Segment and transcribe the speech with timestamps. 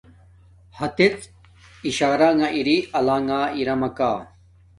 [0.77, 1.17] ہاتڅ
[1.87, 4.11] اشارنگہ اری آلانݣ اراماکا